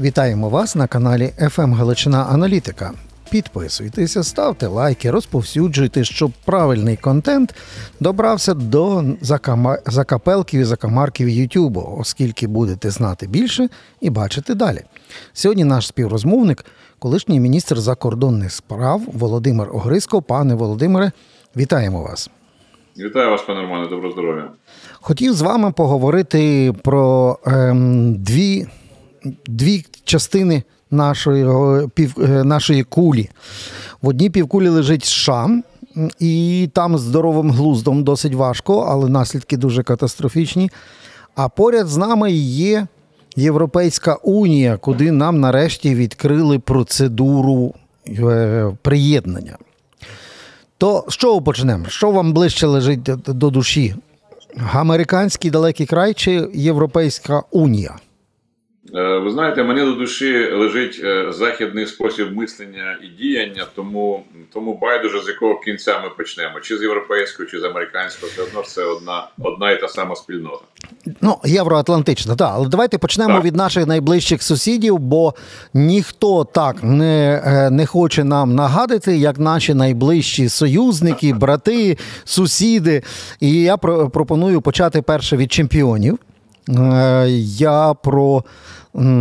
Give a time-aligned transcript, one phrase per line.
[0.00, 2.92] Вітаємо вас на каналі FM Галичина Аналітика.
[3.30, 7.54] Підписуйтеся, ставте лайки, розповсюджуйте, щоб правильний контент
[8.00, 9.04] добрався до
[9.86, 13.68] закапелків і закамарків Ютубу, оскільки будете знати більше
[14.00, 14.80] і бачити далі.
[15.32, 16.64] Сьогодні наш співрозмовник,
[16.98, 20.22] колишній міністр закордонних справ Володимир Огриско.
[20.22, 21.12] Пане Володимире,
[21.56, 22.30] вітаємо вас.
[22.98, 24.50] Вітаю вас, пане Романе, доброго здоров'я.
[24.92, 28.66] Хотів з вами поговорити про ем, дві,
[29.46, 31.46] дві частини нашої,
[31.94, 33.30] пів, е, нашої кулі.
[34.02, 35.62] В одній півкулі лежить США,
[36.18, 40.70] і там здоровим глуздом досить важко, але наслідки дуже катастрофічні.
[41.34, 42.86] А поряд з нами є
[43.36, 47.74] Європейська Унія, куди нам нарешті відкрили процедуру
[48.08, 49.58] е, приєднання.
[50.78, 51.84] То з чого почнемо?
[51.88, 53.94] Що вам ближче лежить до душі?
[54.72, 57.96] Американський далекий край чи Європейська Унія?
[58.94, 64.78] Е, ви знаєте, мені до душі лежить е, західний спосіб мислення і діяння, тому тому
[64.82, 68.84] байдуже з якого кінця ми почнемо, чи з європейського, чи з американського, все одно це
[68.84, 70.64] одна одна і та сама спільнота.
[71.20, 72.50] Ну, євроатлантична, так.
[72.54, 73.44] Але давайте почнемо так.
[73.44, 75.34] від наших найближчих сусідів, бо
[75.74, 83.02] ніхто так не е, не хоче нам нагадати, як наші найближчі союзники, брати, сусіди.
[83.40, 86.18] І я пропоную почати перше від чемпіонів.
[87.46, 88.44] Я про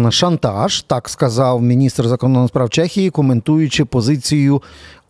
[0.09, 4.61] шантаж, так сказав міністр закордонних справ Чехії, коментуючи позицію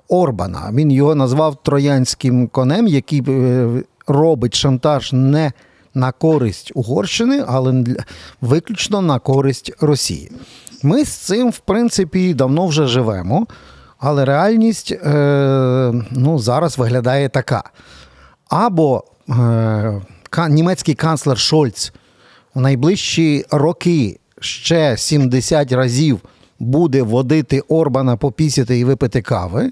[0.10, 0.72] Орбана.
[0.74, 3.68] Він його назвав троянським конем, який е,
[4.08, 5.52] робить шантаж не
[5.94, 7.84] на користь Угорщини, але
[8.42, 10.32] виключно на користь Росії.
[10.84, 13.48] Ми з цим, в принципі, давно вже живемо,
[14.00, 17.64] але реальність е, ну, зараз виглядає така.
[18.50, 20.02] Або е,
[20.50, 21.94] німецький канцлер Шольц
[22.56, 26.20] у найближчі роки ще 70 разів
[26.60, 29.72] буде водити Орбана попісяти і випити кави.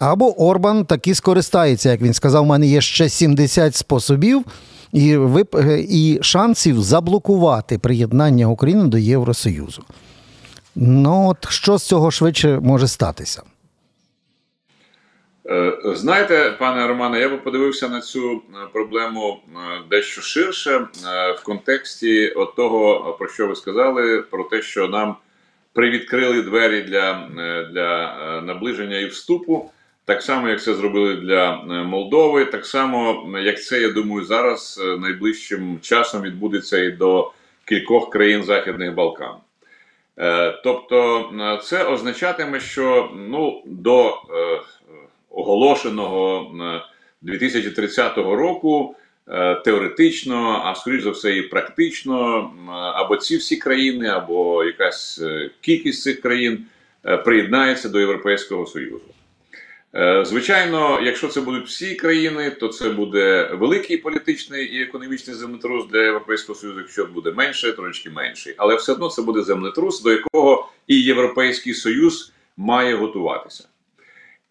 [0.00, 4.44] Або Орбан таки скористається, як він сказав, у мене є ще 70 способів
[4.92, 5.56] і вип...
[5.88, 9.82] і шансів заблокувати приєднання України до Євросоюзу.
[10.74, 13.42] Ну, от що з цього швидше може статися?
[15.50, 18.40] Е, знаєте, пане Романе, я би подивився на цю е,
[18.72, 19.58] проблему е,
[19.90, 20.86] дещо ширше
[21.38, 25.16] в контексті того, про що ви сказали, про те, що нам
[25.72, 27.28] привідкрили двері для,
[27.72, 29.70] для наближення і вступу.
[30.04, 35.78] Так само, як це зробили для Молдови, так само, як це, я думаю, зараз найближчим
[35.82, 37.32] часом відбудеться і до
[37.64, 39.34] кількох країн Західних Балкан.
[40.64, 41.30] Тобто,
[41.62, 44.16] це означатиме, що ну, до
[45.34, 46.52] оголошеного
[47.22, 48.96] 2030 е, року.
[49.28, 52.50] Е, теоретично, а скоріш за все, і практично,
[52.94, 56.64] або ці всі країни, або якась е, кількість цих країн
[57.24, 59.00] приєднається до Європейського Союзу.
[60.22, 66.02] Звичайно, якщо це будуть всі країни, то це буде великий політичний і економічний землетрус для
[66.02, 68.54] Європейського Союзу, якщо буде менше, трошки менший.
[68.56, 73.68] Але все одно це буде землетрус, до якого і Європейський Союз має готуватися.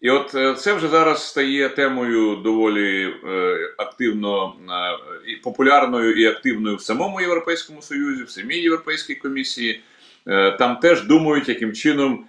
[0.02, 6.26] І от е, це вже зараз стає темою доволі е, активно е, і популярною і
[6.26, 9.80] активною в самому Європейському Союзі, в самій Європейській комісії.
[10.58, 12.24] Там теж думають, яким чином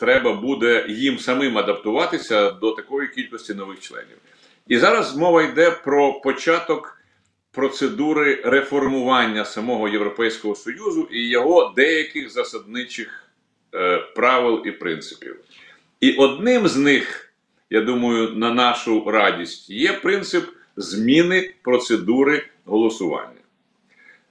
[0.00, 4.16] треба буде їм самим адаптуватися до такої кількості нових членів.
[4.68, 7.02] І зараз мова йде про початок
[7.52, 13.24] процедури реформування самого Європейського Союзу і його деяких засадничих
[14.14, 15.36] правил і принципів.
[16.00, 17.32] І одним з них,
[17.70, 20.44] я думаю, на нашу радість є принцип
[20.76, 23.32] зміни процедури голосування.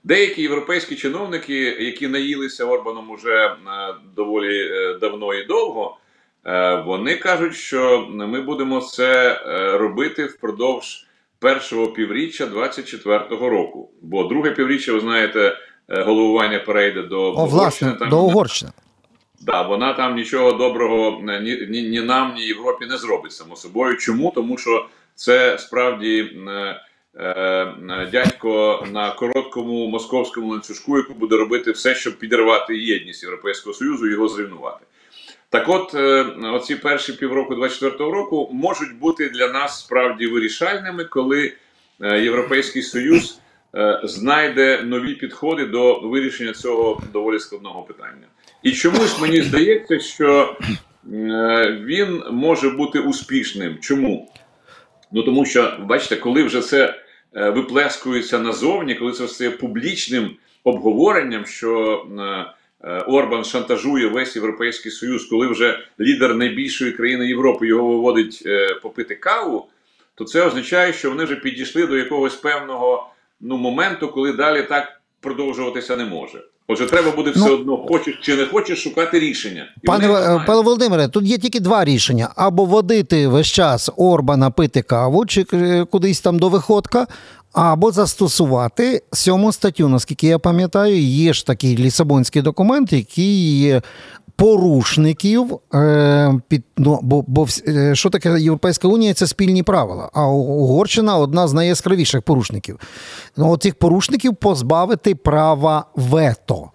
[0.04, 3.56] Деякі європейські чиновники, які наїлися Орбаном уже е,
[4.16, 5.98] доволі е, давно і довго,
[6.46, 9.42] е, вони кажуть, що ми будемо це
[9.78, 11.06] робити впродовж
[11.40, 13.90] першого півріччя 2024 року.
[14.02, 15.58] Бо друге півріччя, ви знаєте,
[15.88, 18.10] головування перейде до О, власне, Угорщини.
[18.10, 18.72] до Угорщини.
[19.42, 23.56] Да, вона там нічого доброго е, ні, ні, ні нам, ні Європі не зробить само
[23.56, 23.98] собою.
[23.98, 24.32] Чому?
[24.36, 24.86] Тому що
[25.16, 26.82] це справді е,
[27.16, 34.08] е, дядько на короткому московському ланцюжку, який буде робити все, щоб підірвати єдність Європейського Союзу
[34.08, 34.86] і його зруйнувати.
[35.50, 41.54] Так от, е, оці перші півроку 24-го року можуть бути для нас справді вирішальними, коли
[42.02, 43.40] е, Європейський Союз
[43.76, 48.28] е, знайде нові підходи до вирішення цього доволі складного питання.
[48.64, 50.58] І чомусь мені здається, що
[51.14, 53.78] е, він може бути успішним.
[53.82, 54.32] Чому?
[55.12, 57.02] Ну тому що, бачите, коли вже це
[57.36, 62.06] е, виплескується назовні, коли це стає публічним обговоренням, що
[62.82, 68.48] е, Орбан шантажує весь європейський союз, коли вже лідер найбільшої країни Європи його виводить
[68.82, 69.68] попити каву,
[70.16, 75.02] то це означає, що вони вже підійшли до якогось певного ну, моменту, коли далі так
[75.22, 76.44] продовжуватися не може.
[76.70, 79.66] Отже, треба буде все Ну, одно, хочеш чи не хочеш, шукати рішення.
[79.84, 80.44] І Пане, е.
[80.48, 85.46] Павло Володимире, тут є тільки два рішення: або водити весь час Орбана пити каву, чи
[85.54, 87.08] е, кудись там до виходка,
[87.54, 89.90] або застосувати сьому статтю.
[89.90, 93.82] Наскільки я пам'ятаю, є ж такий лісабонський документ, який
[94.38, 99.14] порушників е, під ну, бо, бо е, що таке Європейська Унія?
[99.14, 100.10] Це спільні правила.
[100.14, 102.80] А Угорщина одна з найяскравіших порушників.
[103.38, 106.72] Ну, от цих порушників позбавити права вето.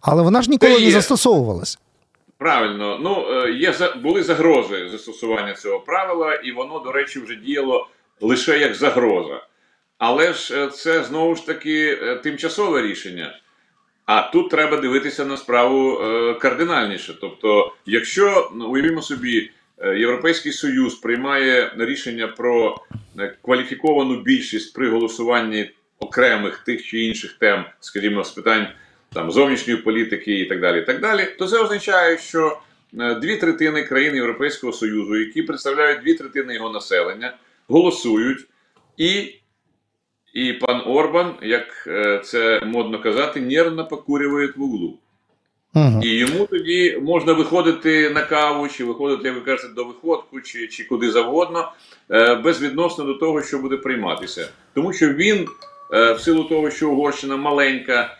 [0.00, 0.90] Але вона ж ніколи не є.
[0.90, 1.78] застосовувалась.
[2.38, 7.86] Правильно, ну е, є були загрози застосування цього правила, і воно, до речі, вже діяло
[8.20, 9.42] лише як загроза.
[9.98, 13.34] Але ж це знову ж таки тимчасове рішення.
[14.08, 17.18] А тут треба дивитися на справу е, кардинальніше.
[17.20, 22.76] Тобто, якщо ну, уявімо собі, е, Європейський Союз приймає рішення про
[23.18, 28.66] е, кваліфіковану більшість при голосуванні окремих тих чи інших тем, скажімо, з питань
[29.12, 32.58] там зовнішньої політики і так далі, і так далі, то це означає, що
[32.92, 37.36] дві третини країн Європейського Союзу, які представляють дві третини його населення,
[37.68, 38.46] голосують,
[38.96, 39.34] і,
[40.38, 44.98] і пан Орбан, як е, це модно казати, нервно покурює в углу.
[45.74, 46.00] Угу.
[46.02, 50.68] І йому тоді можна виходити на каву, чи виходити, як ви кажете, до виходку, чи,
[50.68, 51.72] чи куди завгодно,
[52.10, 54.48] е, безвідносно до того, що буде прийматися.
[54.74, 55.46] Тому що він,
[55.92, 58.14] е, в силу того, що Угорщина маленька,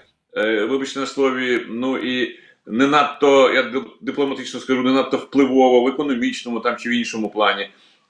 [0.69, 6.61] вибачте на слові, ну і не надто, я дипломатично скажу, не надто впливово в економічному
[6.61, 7.69] там чи в іншому плані,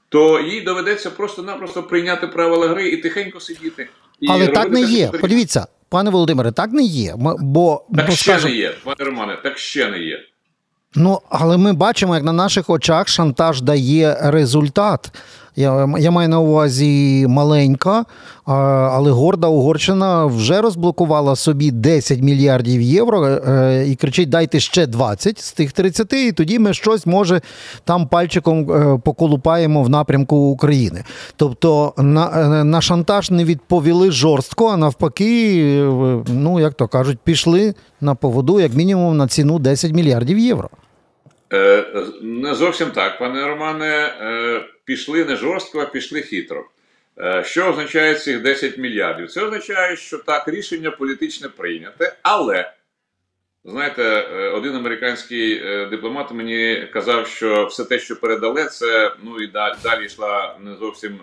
[0.08, 3.88] то їй доведеться просто-напросто прийняти правила гри і тихенько сидіти.
[4.20, 4.86] І Але так не є.
[5.06, 5.18] потрібно.
[5.20, 7.14] Подивіться, пане Володимире, так не є.
[7.18, 10.18] Ми- Бо, Так бо ще скажем, не є, пане Романе, так ще не є.
[10.94, 15.10] Ну, але ми бачимо, як на наших очах шантаж дає результат.
[15.58, 18.04] Я, я маю на увазі маленька,
[18.44, 25.38] але горда Угорщина вже розблокувала собі 10 мільярдів євро е, і кричить: дайте ще 20
[25.38, 27.40] з тих 30, і тоді ми щось може
[27.84, 31.04] там пальчиком е, поколупаємо в напрямку України.
[31.36, 32.30] Тобто на,
[32.60, 35.82] е, на шантаж не відповіли жорстко, а навпаки,
[36.28, 40.68] ну як то кажуть, пішли на поводу, як мінімум, на ціну 10 мільярдів євро.
[41.52, 41.84] Е,
[42.22, 44.14] Не зовсім так, пане Романе.
[44.20, 46.64] Е, Пішли не жорстко, а пішли хитро.
[47.18, 49.30] Е, Що означає цих 10 мільярдів?
[49.30, 52.72] Це означає, що так, рішення політичне прийняте, але
[53.64, 54.20] знаєте,
[54.54, 60.06] один американський дипломат мені казав, що все те, що передали, це ну і далі, далі
[60.06, 61.20] йшла не зовсім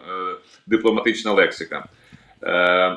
[0.68, 1.86] дипломатична лексика.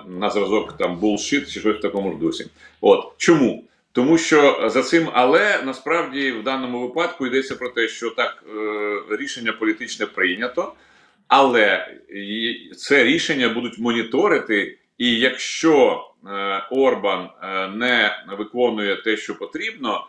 [0.06, 2.46] На зразок там булшит чи щось в такому ж дусі.
[2.80, 3.64] От чому?
[3.98, 8.44] Тому що за цим, але насправді в даному випадку йдеться про те, що так
[9.10, 10.72] е, рішення політичне прийнято,
[11.28, 11.94] але
[12.76, 20.06] це рішення будуть моніторити, і якщо е, Орбан е, не виконує те, що потрібно.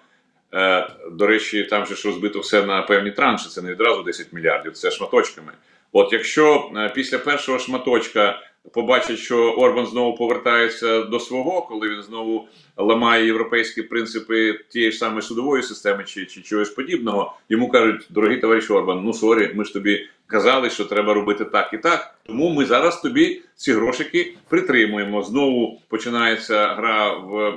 [1.11, 4.73] До речі, там же ж розбито все на певні транші, це не відразу 10 мільярдів,
[4.73, 5.51] це шматочками.
[5.91, 8.41] От якщо після першого шматочка
[8.71, 12.47] побачать, що Орбан знову повертається до свого, коли він знову
[12.77, 18.37] ламає європейські принципи тієї ж самої судової системи чи, чи чогось подібного, йому кажуть, дорогий
[18.37, 22.15] товариш Орбан, ну sorry, ми ж тобі казали, що треба робити так і так.
[22.23, 25.23] Тому ми зараз тобі ці грошики притримуємо.
[25.23, 27.53] Знову починається гра в е,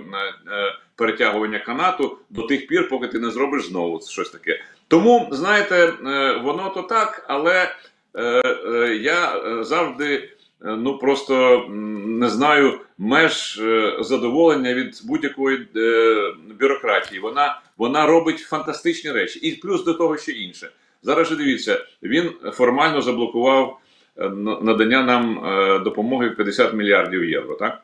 [0.53, 4.61] е, перетягування канату до тих пір, поки ти не зробиш знову щось таке.
[4.89, 7.75] Тому знаєте, е, воно то так, але
[8.15, 10.29] е, е, я е, завжди.
[10.65, 11.67] Е, Ну просто
[12.07, 17.21] не знаю меж е, задоволення від будь-якої е, бюрократії.
[17.21, 20.71] Вона вона робить фантастичні речі, і плюс до того ще інше.
[21.03, 23.79] Зараз же дивіться, він формально заблокував
[24.63, 25.41] надання нам
[25.85, 27.55] допомоги в 50 мільярдів євро.
[27.55, 27.83] Так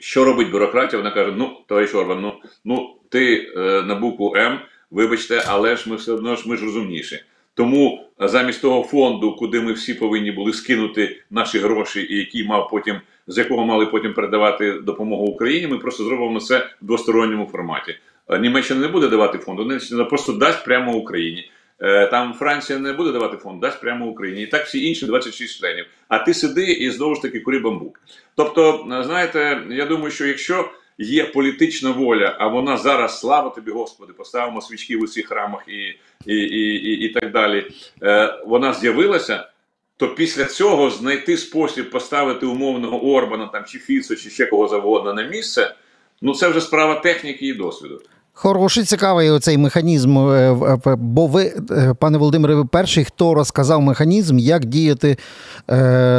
[0.00, 1.02] що робить бюрократія?
[1.02, 2.32] Вона каже: Ну, товариш Орбан, ну,
[2.64, 3.52] ну ти
[3.86, 4.58] на букву М,
[4.90, 7.20] вибачте, але ж ми все одно ж ми ж розумніші.
[7.58, 12.46] Тому е, замість того фонду, куди ми всі повинні були скинути наші гроші, і який
[12.46, 17.46] мав потім з якого мали потім передавати допомогу Україні, ми просто зробимо це в двосторонньому
[17.46, 17.96] форматі.
[18.28, 21.50] Е, Німеччина не буде давати фонду, Німеччина просто дасть прямо Україні.
[21.80, 24.42] Е, Там Франція не буде давати фонд, дасть прямо Україні.
[24.42, 25.86] І так всі інші 26 членів.
[26.08, 28.00] А ти сиди і знову ж таки кури бамбук.
[28.36, 34.12] Тобто, знаєте, я думаю, що якщо є політична воля, а вона зараз, слава тобі, Господи,
[34.12, 37.70] поставимо свічки в усіх храмах і, і, і, і, і так далі.
[38.02, 39.48] Е, Вона з'явилася.
[39.96, 45.14] То після цього знайти спосіб поставити умовного Орбана там чи Фіцо, чи ще кого завгодно
[45.14, 45.74] на місце,
[46.22, 48.02] ну це вже справа техніки і досвіду.
[48.40, 50.18] Хороший, цікавий оцей механізм.
[50.18, 55.16] Е, е, бо ви, е, пане Володимире, ви перший, хто розказав механізм, як діяти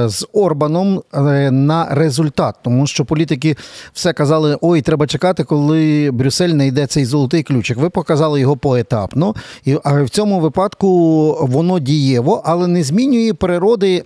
[0.05, 1.01] з Орбаном
[1.51, 2.55] на результат.
[2.63, 3.55] Тому що політики
[3.93, 7.77] все казали: ой, треба чекати, коли Брюссель не йде цей золотий ключик.
[7.77, 9.35] Ви показали його поетапно,
[9.65, 10.88] і в цьому випадку
[11.41, 14.03] воно дієво, але не змінює природи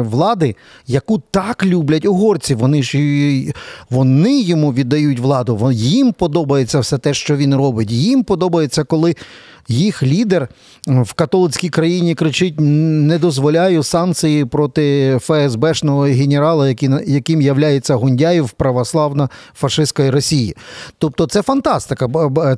[0.00, 2.54] влади, яку так люблять угорці.
[2.54, 2.98] Вони ж
[3.90, 5.70] вони йому віддають владу.
[5.72, 7.90] Їм подобається все те, що він робить.
[7.90, 9.14] Їм подобається, коли
[9.68, 10.48] їх лідер
[10.86, 16.68] в католицькій країні кричить: не дозволяю санкції проти ФСБшного генерала,
[17.06, 20.56] яким являється Гундяєв православно фашистської Росії.
[20.98, 22.08] Тобто це фантастика.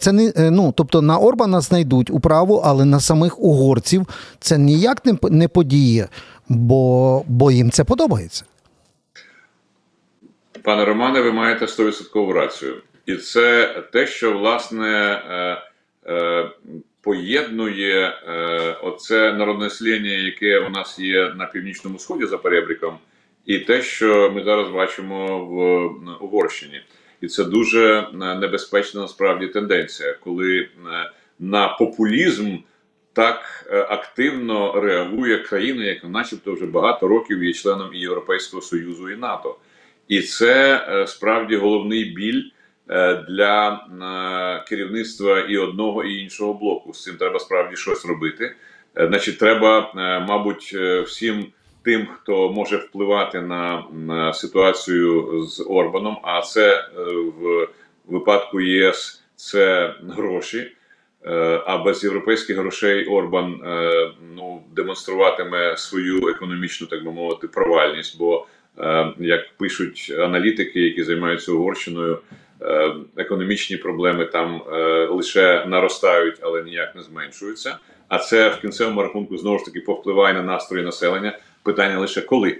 [0.00, 4.06] Це не е, ну, тобто на Орбана знайдуть управу, але на самих угорців
[4.40, 6.08] це ніяк не подіє,
[6.48, 8.44] бо, бо їм це подобається.
[10.64, 12.74] Пане Романе, ви маєте 100% рацію.
[13.10, 15.62] І це те, що власне е,
[16.12, 16.50] е,
[17.00, 22.98] поєднує е, оце народне сління, яке у нас є на північному сході за перебріком,
[23.46, 26.80] і те, що ми зараз бачимо в Угорщині.
[27.20, 30.68] І це дуже небезпечна насправді тенденція, коли
[31.38, 32.56] на популізм
[33.12, 39.16] так активно реагує країна, яка, начебто, вже багато років є членом і Європейського Союзу і
[39.16, 39.56] НАТО.
[40.08, 42.42] І це справді головний біль.
[42.92, 46.92] Е, для е, керівництва і одного і іншого блоку.
[46.92, 48.54] З цим треба справді щось робити.
[48.98, 49.92] Е, значить, треба,
[50.28, 50.74] мабуть,
[51.06, 51.46] всім
[51.82, 56.18] тим, хто може впливати на, ситуацію з Орбаном.
[56.22, 56.88] А це
[57.40, 57.68] в
[58.06, 60.72] випадку ЄС це гроші.
[61.66, 63.60] А без європейських грошей Орбан
[64.36, 68.18] ну демонструватиме свою економічну, так би мовити, провальність.
[68.18, 68.46] Бо
[69.18, 72.18] як пишуть аналітики, які займаються Угорщиною,
[73.16, 77.76] економічні проблеми там е, лише наростають, але ніяк не зменшуються.
[78.08, 81.38] А це в кінцевому рахунку знову ж таки повпливає на настрої населення.
[81.62, 82.58] Питання лише коли.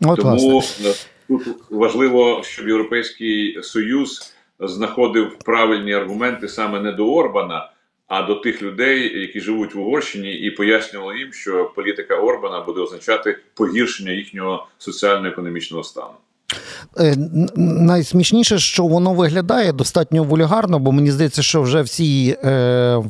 [0.00, 0.90] От, Тому власне.
[0.90, 0.94] Е,
[1.28, 7.70] тут важливо, щоб Європейський Союз знаходив правильні аргументи саме не до Орбана,
[8.08, 12.80] а до тих людей, які живуть в Угорщині, і пояснювали їм, що політика Орбана буде
[12.80, 16.14] означати погіршення їхнього соціально-економічного стану.
[16.98, 17.16] Е,
[17.56, 23.02] найсмішніше, що воно виглядає достатньо вульгарно, бо мені здається, що вже всі е,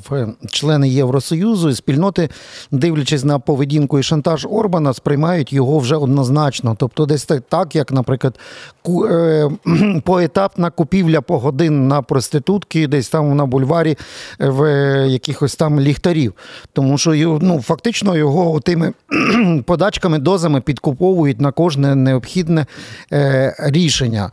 [0.50, 2.28] члени Євросоюзу і спільноти,
[2.70, 6.76] дивлячись на поведінку і шантаж Орбана, сприймають його вже однозначно.
[6.78, 8.38] Тобто, десь так, як, наприклад,
[8.82, 9.50] ку, е,
[10.04, 13.98] поетапна купівля погодин на проститутки, десь там на бульварі
[14.40, 14.66] е, в
[15.08, 16.34] якихось там ліхтарів.
[16.72, 18.92] Тому що ну, фактично його тими
[19.66, 22.66] подачками, дозами підкуповують на кожне необхідне.
[23.12, 24.30] Е, рішення.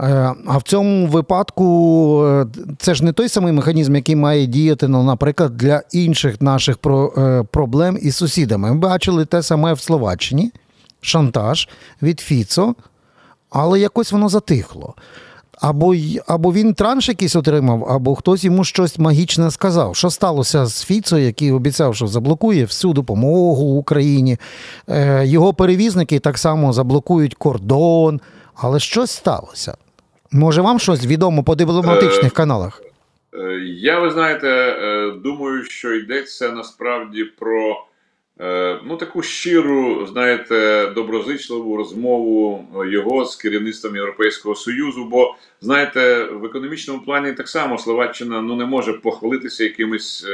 [0.00, 2.46] Е, а в цьому випадку е,
[2.78, 7.42] це ж не той самий механізм, який має діяти, ну, наприклад, для інших наших е,
[7.50, 8.68] проблем із сусідами.
[8.72, 10.52] Ми бачили те саме в Словаччині,
[11.00, 11.68] шантаж
[12.02, 12.74] від Фіцо,
[13.50, 14.94] але якось воно затихло.
[15.60, 15.94] Або
[16.26, 19.96] або він транш якийсь отримав, або хтось йому щось магічне сказав.
[19.96, 24.38] Що сталося з Фіцо, який обіцяв, що заблокує всю допомогу Україні.
[24.88, 28.20] Е, Його перевізники так само заблокують кордон.
[28.56, 29.76] Але щось сталося.
[30.32, 32.82] Може, вам щось відомо по дипломатичних е, каналах?
[33.34, 37.82] Е, я, ви знаєте, е, думаю, що йдеться насправді про.
[38.84, 45.04] Ну, таку щиру, знаєте, доброзичливу розмову його з керівництвом Європейського Союзу.
[45.04, 50.26] Бо знаєте, в економічному плані так само Словаччина ну не може похвалитися якимись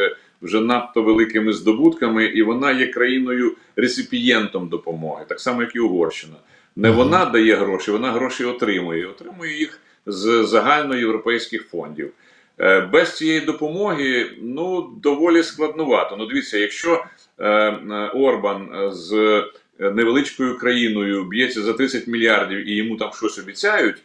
[0.43, 6.37] вже надто великими здобутками, і вона є країною реципієнтом допомоги, так само як і Угорщина.
[6.77, 9.07] Не вона дає гроші, вона гроші отримує.
[9.07, 12.13] Отримує їх з загальноєвропейських фондів.
[12.61, 16.17] Е, без цієї допомоги ну доволі складнувато.
[16.17, 17.05] Ну, дивіться, якщо
[17.39, 19.43] е, е, Орбан з
[19.79, 23.97] невеличкою країною б'ється за 30 мільярдів і йому там щось обіцяють,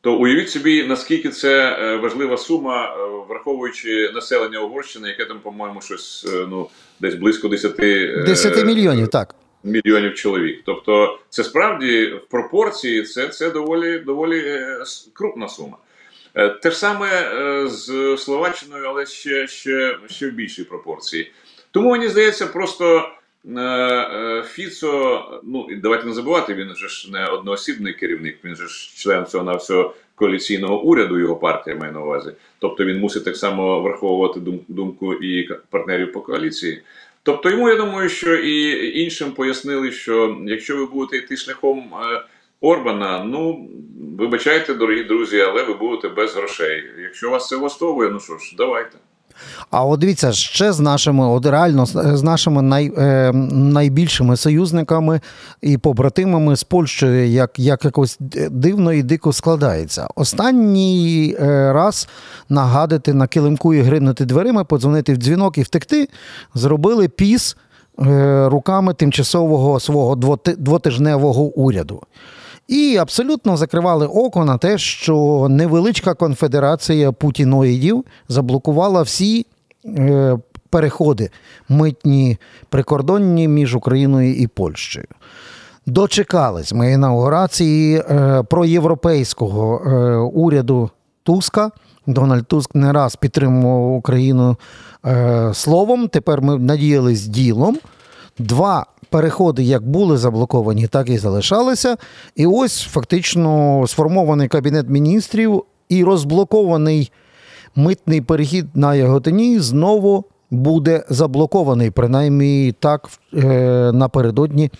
[0.00, 2.96] то уявіть собі, наскільки це важлива сума,
[3.28, 6.68] враховуючи населення Угорщини, яке там, по-моєму, щось ну
[7.00, 9.34] десь близько 10 10 мільйонів, так.
[9.68, 10.62] Мільйонів чоловік.
[10.64, 14.60] Тобто, це справді в пропорції це це доволі доволі
[15.12, 15.76] крупна сума.
[16.34, 21.32] Е, те ж саме е, з Словаччиною, але ще ще, ще в більшій пропорції.
[21.70, 23.08] Тому мені здається, просто
[23.56, 28.92] е, Фіцо, ну давайте не забувати, він же ж не одноосібний керівник, він же ж
[28.96, 32.30] член цього на всього коаліційного уряду, його партія має на увазі.
[32.58, 36.82] Тобто він мусить так само враховувати думку і партнерів по коаліції.
[37.28, 41.92] Тобто, йому я думаю, що і іншим пояснили, що якщо ви будете йти шляхом
[42.60, 43.68] Орбана, ну
[44.18, 46.84] вибачайте, дорогі друзі, але ви будете без грошей.
[47.02, 48.98] Якщо вас це влаштовує, ну що ж, давайте.
[49.70, 55.20] А от дивіться, ще з нашими, от реально з нашими най, е, найбільшими союзниками
[55.62, 58.16] і побратимами з Польщею, як як якось
[58.50, 60.08] дивно і дико складається.
[60.14, 62.08] Останній е, раз
[62.48, 66.08] нагадати на килимку і гримнути дверима, подзвонити в дзвінок і втекти,
[66.54, 67.56] зробили піс
[68.00, 70.16] е, руками тимчасового свого
[70.56, 72.02] двотижневого уряду.
[72.68, 79.46] І абсолютно закривали око на те, що невеличка конфедерація путіноїдів заблокувала всі
[79.86, 80.38] е,
[80.70, 81.30] переходи
[81.68, 85.06] митні прикордонні між Україною і Польщею.
[85.86, 90.90] Дочекались ми інаугурації е, проєвропейського е, уряду
[91.22, 91.70] Туска.
[92.06, 94.56] Дональд Туск не раз підтримував Україну
[95.52, 96.08] словом.
[96.08, 97.78] Тепер ми надіялись ділом.
[98.38, 101.96] Два переходи як були заблоковані, так і залишалися.
[102.36, 107.12] І ось фактично сформований кабінет міністрів і розблокований
[107.76, 111.90] митний перехід на Яготині знову буде заблокований.
[111.90, 113.44] Принаймні так е,
[113.92, 114.70] напередодні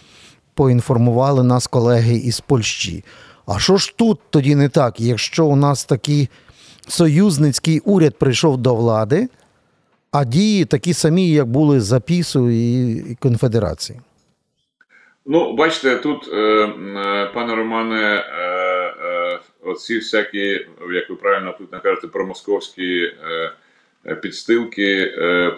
[0.54, 3.04] поінформували нас колеги із Польщі.
[3.47, 5.00] А що ж тут тоді не так?
[5.00, 6.28] Якщо у нас такий
[6.88, 9.28] союзницький уряд прийшов до влади,
[10.11, 14.00] а дії такі самі, як були за Пісу і Конфедерації?
[15.30, 22.08] Ну, бачите, тут, е, е, пане Романе, е, оці всякі, як ви правильно тут кажете,
[22.08, 23.12] промосковські
[24.23, 25.14] підстилки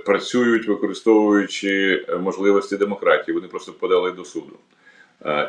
[0.06, 3.34] працюють, використовуючи можливості демократії.
[3.34, 4.58] Вони просто подали до суду.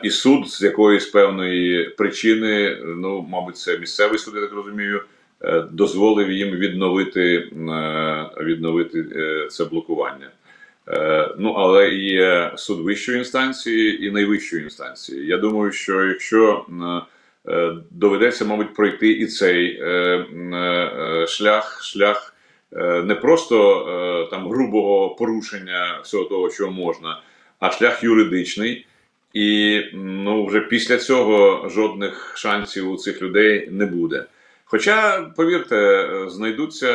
[0.03, 5.01] І суд з якоїсь певної причини, ну, мабуть, це місцевий суд, я так розумію,
[5.71, 7.49] дозволив їм відновити,
[8.41, 9.03] відновити
[9.49, 10.29] це блокування.
[10.91, 15.27] Е, ну, але є суд вищої інстанції і найвищої інстанції.
[15.27, 16.65] Я думаю, що якщо
[17.47, 20.25] е, доведеться, мабуть, пройти і цей е,
[21.27, 22.35] шлях, шлях
[23.03, 27.21] не просто там грубого порушення всього того, що можна,
[27.59, 28.85] а шлях юридичний.
[29.33, 34.25] І ну, вже після цього жодних шансів у цих людей не буде.
[34.65, 36.91] Хоча, повірте, знайдуться,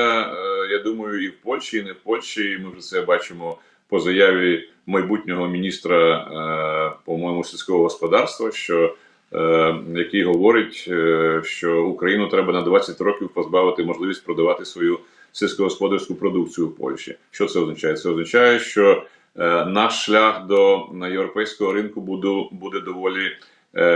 [0.71, 2.51] я думаю, і в Польщі, і не в Польщі.
[2.51, 8.95] і Ми вже це бачимо по заяві майбутнього міністра, е, по-моєму, сільського господарства, що
[9.33, 14.99] е, який говорить, е, що Україну треба на 20 років позбавити можливість продавати свою
[15.33, 17.15] сільськогосподарську продукцію в Польщі.
[17.31, 17.97] Що це означає?
[17.97, 19.03] Це означає, що
[19.67, 23.37] наш шлях до європейського ринку буде, буде доволі.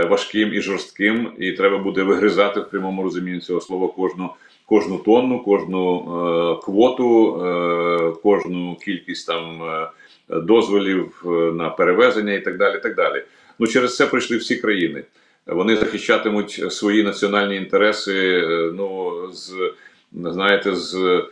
[0.09, 4.29] Важким і жорстким, і треба буде вигризати в прямому розумінні цього слова кожну
[4.71, 9.89] кожну тонну, кожну е, квоту, е, кожну кількість там е,
[10.29, 12.79] дозволів на перевезення і так далі.
[12.79, 13.23] так далі.
[13.59, 15.03] Ну через це прийшли всі країни.
[15.47, 18.43] Вони захищатимуть свої національні інтереси.
[18.73, 19.73] Ну з
[20.13, 21.23] знаєте, з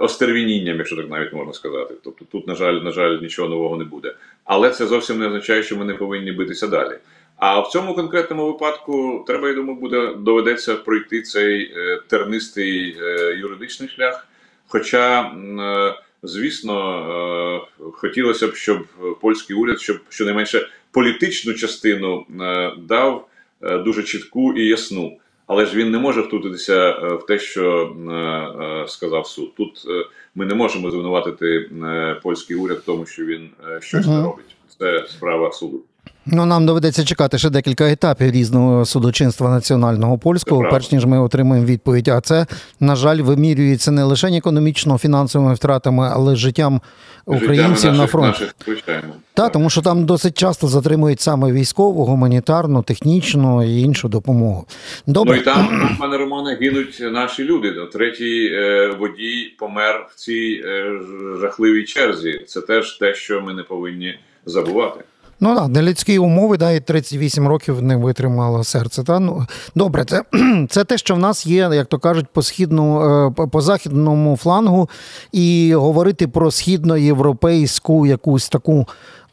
[0.00, 1.94] остервінінням, якщо так навіть можна сказати.
[2.04, 4.14] Тобто, тут, на жаль, на жаль, нічого нового не буде.
[4.44, 6.94] Але це зовсім не означає, що ми не повинні битися далі.
[7.42, 13.36] А в цьому конкретному випадку треба, я думаю, буде доведеться пройти цей е, тернистий е,
[13.38, 14.28] юридичний шлях.
[14.68, 18.86] Хоча, е, звісно, хотілося б, щоб
[19.20, 22.26] польський уряд, щоб щонайменше політичну частину
[22.78, 23.28] дав
[23.60, 25.18] дуже чітку і ясну.
[25.46, 27.96] Але ж він не може втрутитися в те, що
[28.88, 29.54] сказав суд.
[29.54, 29.86] Тут
[30.34, 31.70] ми не можемо звинуватити
[32.22, 33.50] польський уряд в тому, що він
[33.80, 34.56] щось не робить.
[34.78, 35.82] Це справа суду.
[36.26, 41.66] Ну, нам доведеться чекати ще декілька етапів різного судочинства національного польського, перш ніж ми отримаємо
[41.66, 42.08] відповідь.
[42.08, 42.46] А це,
[42.80, 46.80] на жаль, вимірюється не лише економічно фінансовими втратами, але життям
[47.26, 48.44] українців наших, на фронті.
[49.34, 54.66] Так, тому що там досить часто затримують саме військову, гуманітарну, технічну і іншу допомогу.
[55.06, 55.34] Добре.
[55.34, 57.74] Ну і там, пане Романе, гинуть наші люди.
[57.92, 61.00] Третій е, водій помер в цій е,
[61.40, 62.44] жахливій черзі.
[62.46, 65.04] Це теж те, що ми не повинні забувати.
[65.44, 69.02] Ну так, на людські умови, да, і 38 років не витримало серце.
[69.02, 69.18] Та?
[69.18, 70.22] Ну, Добре, це
[70.68, 74.88] це те, що в нас є, як то кажуть, по східну, е, по західному флангу,
[75.32, 78.86] і говорити про східноєвропейську якусь таку.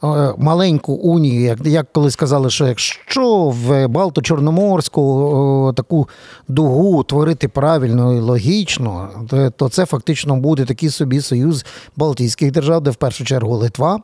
[0.03, 6.09] Е, маленьку унію, як як коли сказали, що якщо в Балто-Чорноморську таку
[6.47, 9.09] дугу творити правильно і логічно,
[9.57, 13.99] то це фактично буде такий собі союз Балтійських держав, де в першу чергу Литва,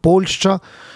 [0.00, 0.93] Польща, Е,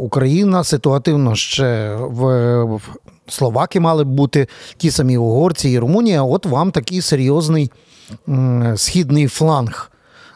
[0.00, 2.80] Україна ситуативно ще в
[3.28, 6.22] Словаки мали б бути ті самі угорці і Румунія.
[6.22, 7.70] От вам такий серйозний
[8.76, 9.90] східний фланг.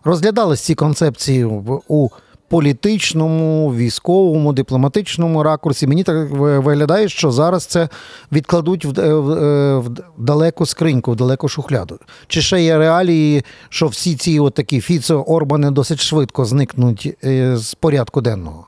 [0.04, 1.44] Розглядались ці концепції
[1.88, 2.08] у
[2.52, 5.86] політичному, військовому, дипломатичному ракурсі.
[5.86, 7.88] Мені так виглядає, що зараз це
[8.32, 11.98] відкладуть в, е, е, в далеку скриньку, в далеку шухляду.
[12.26, 17.56] Чи ще є реалії, що всі ці от такі Фіцо, Орбани досить швидко зникнуть е,
[17.56, 18.66] з порядку денного?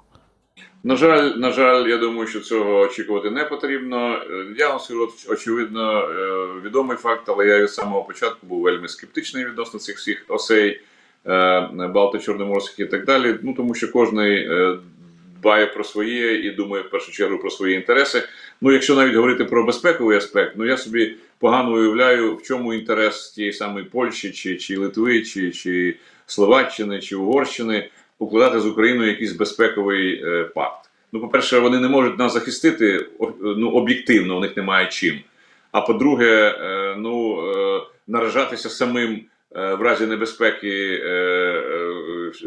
[0.84, 4.22] На жаль, на жаль, я думаю, що цього очікувати не потрібно.
[4.30, 8.88] Е, Я вам скажу, очевидно, е, відомий факт, але я від самого початку був вельми
[8.88, 10.80] скептичний відносно цих всіх осей
[11.26, 11.30] е,
[11.94, 13.36] Балто-Чорноморських і так далі.
[13.42, 14.48] Ну тому що кожний
[15.40, 18.22] дбає про своє і думає в першу чергу про свої інтереси.
[18.60, 23.30] Ну, якщо навіть говорити про безпековий аспект, ну я собі погано уявляю, в чому інтерес
[23.30, 27.90] тієї самої Польщі, чи, чи Литви, чи, чи Словаччини, чи Угорщини
[28.24, 30.90] укладати з Україною якийсь безпековий е, пакт.
[31.12, 33.06] Ну, по-перше, вони не можуть нас захистити
[33.40, 35.20] ну, об'єктивно, у них немає чим.
[35.72, 39.20] А по-друге, е, ну, е, наражатися самим
[39.54, 41.02] в разі небезпеки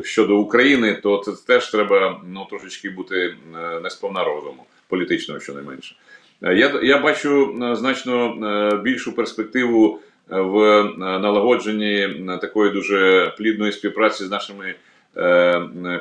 [0.03, 5.95] щодо України, то це теж треба ну, трошечки бути е, не розуму, політичного щонайменше.
[6.41, 8.35] Я, я бачу значно
[8.83, 14.75] більшу перспективу в налагодженні такої дуже плідної співпраці з нашими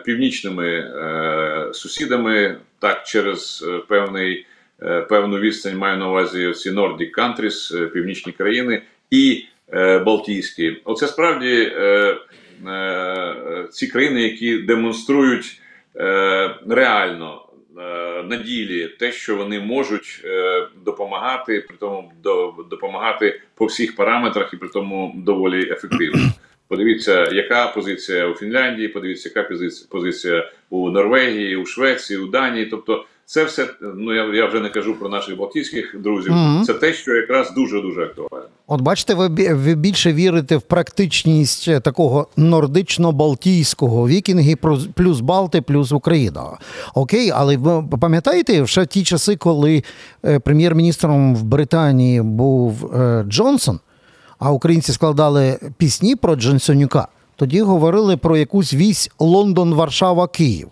[0.04, 4.46] північними е, сусідами, так через е, певний,
[4.82, 10.76] е, певну відстань маю на увазі ці Nordic countries, е, північні країни і е, Балтійські.
[10.84, 12.16] Оце справді е,
[12.66, 15.60] е, ці країни, які демонструють
[15.96, 17.42] е, реально
[17.78, 22.12] е, на ділі те, що вони можуть е, допомагати, при тому
[22.70, 26.22] допомагати по всіх параметрах і при тому доволі ефективно.
[26.68, 32.66] Подивіться, яка позиція у Фінляндії, подивіться, яка позиція, позиція у Норвегії, у Швеції, у Данії.
[32.66, 36.32] Тобто, це все ну я, я вже не кажу про наших балтійських друзів.
[36.32, 36.64] Мгм.
[36.64, 38.46] Це те, що якраз дуже дуже актуально.
[38.66, 45.62] От бачите, ви, ви більше вірите в практичність е, такого нордично-балтійського вікінги плюс- плюс Балти,
[45.62, 46.42] плюс Україна.
[46.94, 49.82] Окей, але ви пам'ятаєте ще ті часи, коли
[50.24, 53.80] е, прем'єр-міністром в Британії був е, Джонсон,
[54.38, 60.68] а українці складали пісні про Джонсонюка, тоді говорили про якусь вісь Лондон, Варшава, Київ.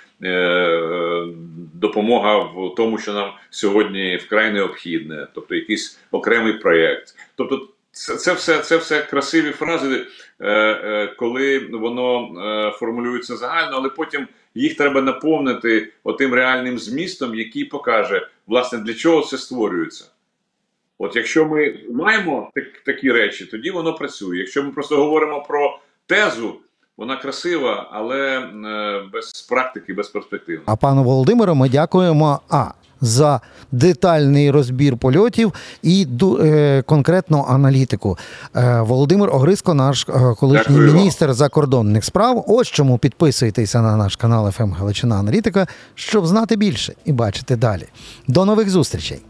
[1.74, 7.14] допомога в тому, що нам сьогодні вкрай необхідне, тобто якийсь окремий проєкт.
[7.34, 10.06] Тобто, це, це все це все красиві фрази,
[10.40, 17.34] е, е, коли воно е, формулюється загально, але потім їх треба наповнити отим реальним змістом,
[17.34, 20.04] який покаже, власне, для чого це створюється.
[20.98, 24.38] От якщо ми маємо так, такі речі, тоді воно працює.
[24.38, 26.60] Якщо ми просто говоримо про тезу,
[27.00, 30.60] вона красива, але е, без практики, без перспектив.
[30.66, 32.66] А пану Володимиру ми дякуємо а
[33.00, 33.40] за
[33.72, 36.06] детальний розбір польотів і
[36.40, 38.18] е, конкретну аналітику.
[38.56, 42.44] Е, Володимир Огриско, наш е, колишній Дякую міністр закордонних справ.
[42.48, 47.86] Ось чому підписуйтеся на наш канал «ФМ Галичина Аналітика, щоб знати більше і бачити далі.
[48.28, 49.20] До нових зустрічей.